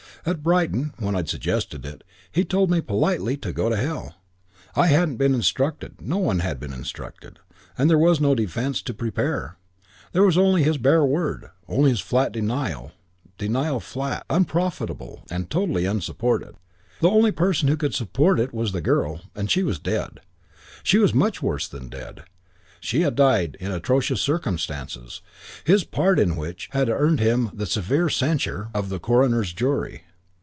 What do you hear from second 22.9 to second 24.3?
had died in atrocious